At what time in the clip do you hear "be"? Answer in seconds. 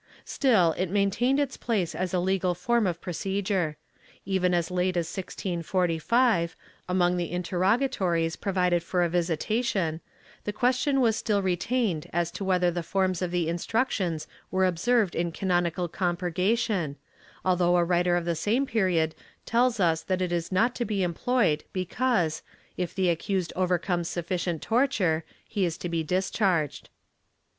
20.83-21.03, 21.73-21.85, 25.89-26.01